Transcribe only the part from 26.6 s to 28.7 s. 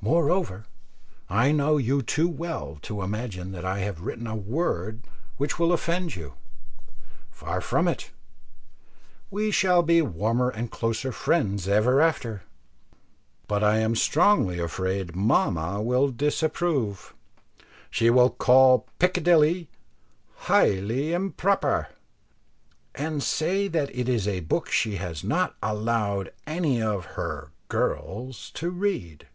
of "her girls" to